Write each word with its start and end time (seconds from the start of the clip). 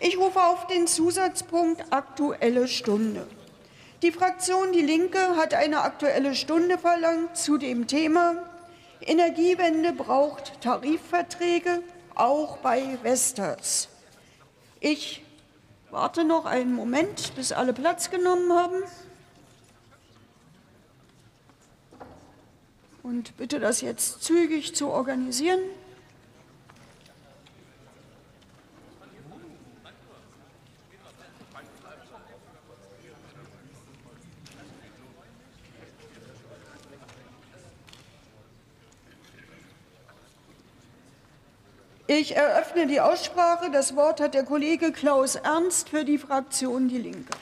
Ich 0.00 0.18
rufe 0.18 0.40
auf 0.40 0.66
den 0.66 0.86
Zusatzpunkt 0.86 1.84
Aktuelle 1.90 2.68
Stunde. 2.68 3.26
Die 4.02 4.12
Fraktion 4.12 4.72
Die 4.72 4.82
Linke 4.82 5.36
hat 5.36 5.54
eine 5.54 5.82
Aktuelle 5.82 6.34
Stunde 6.34 6.78
verlangt 6.78 7.36
zu 7.36 7.56
dem 7.56 7.86
Thema 7.86 8.42
Energiewende 9.00 9.92
braucht 9.92 10.60
Tarifverträge, 10.60 11.82
auch 12.14 12.58
bei 12.58 12.98
Vestas. 13.02 13.88
Ich 14.80 15.22
warte 15.90 16.24
noch 16.24 16.44
einen 16.46 16.74
Moment, 16.74 17.34
bis 17.36 17.52
alle 17.52 17.72
Platz 17.72 18.10
genommen 18.10 18.52
haben. 18.52 18.82
Und 23.02 23.36
bitte 23.36 23.60
das 23.60 23.80
jetzt 23.82 24.24
zügig 24.24 24.74
zu 24.74 24.88
organisieren. 24.88 25.60
Ich 42.08 42.36
eröffne 42.36 42.86
die 42.86 43.00
Aussprache. 43.00 43.68
Das 43.72 43.96
Wort 43.96 44.20
hat 44.20 44.34
der 44.34 44.44
Kollege 44.44 44.92
Klaus 44.92 45.34
Ernst 45.34 45.88
für 45.88 46.04
die 46.04 46.18
Fraktion 46.18 46.86
Die 46.86 46.98
Linke. 46.98 47.32